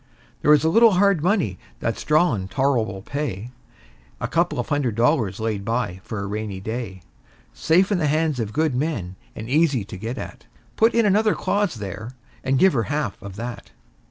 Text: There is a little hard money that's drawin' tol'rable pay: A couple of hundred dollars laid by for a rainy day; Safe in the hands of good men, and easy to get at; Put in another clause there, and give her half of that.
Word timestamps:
There 0.41 0.51
is 0.51 0.63
a 0.63 0.69
little 0.69 0.93
hard 0.93 1.21
money 1.21 1.59
that's 1.79 2.03
drawin' 2.03 2.47
tol'rable 2.47 3.03
pay: 3.05 3.51
A 4.19 4.27
couple 4.27 4.57
of 4.59 4.69
hundred 4.69 4.95
dollars 4.95 5.39
laid 5.39 5.63
by 5.63 6.01
for 6.03 6.21
a 6.23 6.25
rainy 6.25 6.59
day; 6.59 7.03
Safe 7.53 7.91
in 7.91 7.99
the 7.99 8.07
hands 8.07 8.39
of 8.39 8.51
good 8.51 8.73
men, 8.73 9.15
and 9.35 9.47
easy 9.47 9.85
to 9.85 9.97
get 9.97 10.17
at; 10.17 10.47
Put 10.75 10.95
in 10.95 11.05
another 11.05 11.35
clause 11.35 11.75
there, 11.75 12.13
and 12.43 12.57
give 12.57 12.73
her 12.73 12.85
half 12.89 13.21
of 13.21 13.35
that. 13.35 13.69